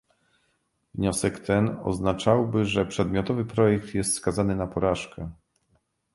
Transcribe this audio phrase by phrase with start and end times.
[0.95, 5.31] Wniosek ten oznaczałby, że przedmiotowy projekt jest skazany na porażkę